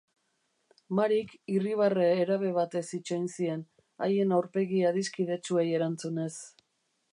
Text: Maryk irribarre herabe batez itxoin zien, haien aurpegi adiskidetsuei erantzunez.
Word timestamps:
Maryk 0.99 1.35
irribarre 1.57 2.07
herabe 2.21 2.49
batez 2.55 2.83
itxoin 2.99 3.29
zien, 3.35 3.63
haien 4.07 4.33
aurpegi 4.41 4.83
adiskidetsuei 4.93 5.69
erantzunez. 5.81 6.35